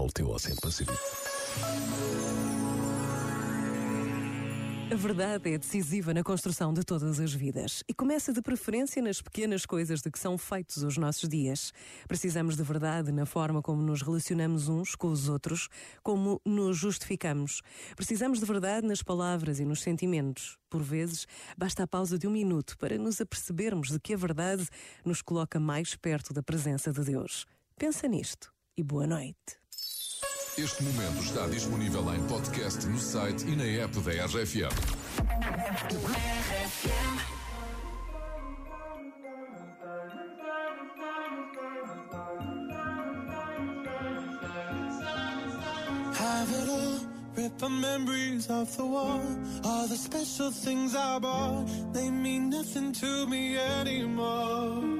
ao 0.00 0.08
teu 0.08 0.30
Oceano 0.30 0.60
Pacífico. 0.62 0.98
A 4.90 4.96
verdade 4.96 5.52
é 5.52 5.58
decisiva 5.58 6.12
na 6.14 6.24
construção 6.24 6.72
de 6.72 6.82
todas 6.82 7.20
as 7.20 7.32
vidas 7.32 7.84
e 7.86 7.92
começa 7.92 8.32
de 8.32 8.40
preferência 8.40 9.00
nas 9.02 9.20
pequenas 9.20 9.64
coisas 9.64 10.00
de 10.00 10.10
que 10.10 10.18
são 10.18 10.38
feitos 10.38 10.82
os 10.82 10.96
nossos 10.96 11.28
dias. 11.28 11.72
Precisamos 12.08 12.56
de 12.56 12.62
verdade 12.62 13.12
na 13.12 13.26
forma 13.26 13.62
como 13.62 13.82
nos 13.82 14.00
relacionamos 14.00 14.68
uns 14.68 14.94
com 14.94 15.08
os 15.08 15.28
outros, 15.28 15.68
como 16.02 16.40
nos 16.46 16.78
justificamos. 16.78 17.60
Precisamos 17.94 18.40
de 18.40 18.46
verdade 18.46 18.86
nas 18.86 19.02
palavras 19.02 19.60
e 19.60 19.66
nos 19.66 19.82
sentimentos. 19.82 20.56
Por 20.70 20.82
vezes, 20.82 21.26
basta 21.56 21.84
a 21.84 21.86
pausa 21.86 22.18
de 22.18 22.26
um 22.26 22.32
minuto 22.32 22.76
para 22.78 22.96
nos 22.96 23.20
apercebermos 23.20 23.90
de 23.90 24.00
que 24.00 24.14
a 24.14 24.16
verdade 24.16 24.66
nos 25.04 25.20
coloca 25.20 25.60
mais 25.60 25.94
perto 25.94 26.32
da 26.32 26.42
presença 26.42 26.90
de 26.90 27.04
Deus. 27.04 27.46
Pensa 27.78 28.08
nisto 28.08 28.50
e 28.76 28.82
boa 28.82 29.06
noite. 29.06 29.59
Este 30.58 30.82
momento 30.82 31.22
está 31.22 31.46
disponível 31.46 32.12
em 32.14 32.22
podcast 32.26 32.86
no 32.86 32.98
site 32.98 33.46
e 33.46 33.56
na 33.56 33.64
app 33.84 33.98
da 34.00 34.26
RFM. 34.26 35.80
Have 46.14 46.50
it 46.62 46.68
all, 46.68 46.98
rip 47.36 47.58
the 47.58 47.68
memories 47.68 48.48
of 48.50 48.74
the 48.76 48.84
war. 48.84 49.20
All 49.64 49.86
the 49.86 49.96
special 49.96 50.50
things 50.50 50.94
I 50.94 51.18
bought, 51.18 51.66
they 51.92 52.10
mean 52.10 52.50
nothing 52.50 52.92
to 52.92 53.26
me 53.26 53.56
anymore. 53.56 54.99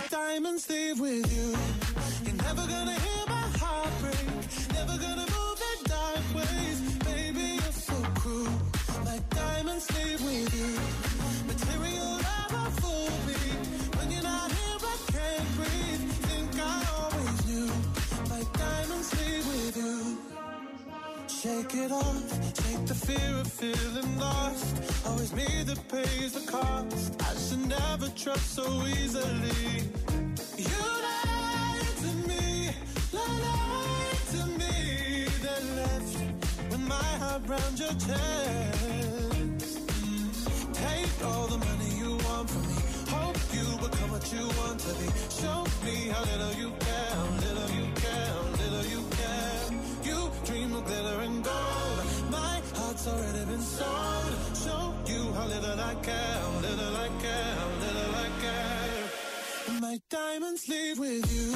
My 0.00 0.06
diamonds 0.06 0.66
leave 0.70 0.98
with 0.98 1.26
you. 1.36 1.48
You're 2.24 2.42
never 2.42 2.66
gonna 2.66 2.98
hear 3.06 3.24
my 3.26 3.48
heart 3.60 3.92
break. 4.00 4.26
Never 4.72 4.96
gonna 4.96 5.26
move 5.36 5.56
the 5.64 5.74
dark 5.92 6.24
ways. 6.34 6.80
Baby, 7.04 7.46
you're 7.60 7.78
so 7.88 7.96
cruel. 8.20 8.48
My 9.04 9.18
diamonds 9.28 9.86
leave 9.96 10.22
with 10.24 10.50
you. 10.58 10.70
Material 11.52 12.12
never 12.30 12.64
fool 12.80 13.10
me. 13.28 13.40
When 13.98 14.10
you're 14.10 14.22
not 14.22 14.50
here, 14.50 14.80
I 14.94 14.96
can't 15.12 15.48
breathe. 15.58 16.04
Think 16.28 16.50
I 16.58 16.78
always 16.96 17.38
knew. 17.48 17.68
My 18.32 18.42
diamonds 18.56 19.10
leave 19.20 19.46
with 19.52 19.76
you. 19.76 20.16
Shake 21.28 21.74
it 21.74 21.92
off, 21.92 22.28
shake 22.62 22.86
the 22.86 22.94
fear 22.94 23.32
of 23.40 23.46
feeling 23.52 24.18
lost. 24.18 24.76
Always 25.06 25.32
me 25.34 25.62
that 25.64 25.80
pays 25.88 26.32
the 26.32 26.50
cost. 26.50 27.20
I 27.20 27.34
never 27.70 28.08
trust 28.16 28.54
so 28.56 28.66
easily. 28.86 29.82
You 30.58 30.82
lied 31.06 31.94
to 32.04 32.10
me, 32.28 32.74
lied 33.12 34.22
to 34.34 34.40
me, 34.60 34.74
then 35.44 35.64
left 35.76 36.14
with 36.70 36.84
my 36.94 37.10
heart 37.22 37.42
round 37.46 37.78
your 37.78 37.94
chest. 38.06 39.78
Take 40.84 41.16
all 41.24 41.46
the 41.46 41.58
money 41.58 41.90
you 42.02 42.10
want 42.26 42.50
from 42.50 42.64
me. 42.70 42.78
Hope 43.14 43.38
you 43.56 43.66
become 43.86 44.10
what 44.14 44.26
you 44.32 44.44
want 44.60 44.80
to 44.86 44.92
be. 45.00 45.08
Show 45.40 45.58
me 45.86 45.96
how 46.12 46.22
little 46.30 46.54
you 46.62 46.70
care, 46.86 47.16
little 47.46 47.70
you 47.78 47.86
care, 48.04 48.34
little 48.62 48.86
you 48.94 49.02
care. 49.20 49.62
You 50.08 50.18
dream 50.44 50.74
of 50.74 50.84
glitter 50.86 51.18
and 51.26 51.44
gold. 51.44 51.98
My 52.30 52.60
heart's 52.74 53.06
already 53.06 53.44
been 53.50 53.62
sold. 53.62 54.34
Show 54.64 54.94
you 55.06 55.32
how 55.34 55.46
little 55.46 55.80
I 55.80 55.94
care, 56.08 56.40
little 56.62 56.96
I 56.96 57.08
care, 57.24 57.59
My 59.90 59.98
diamonds 60.08 60.68
leave 60.68 61.00
with 61.00 61.32
you. 61.34 61.50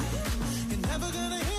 You're 0.69 0.87
never 0.87 1.09
gonna 1.09 1.54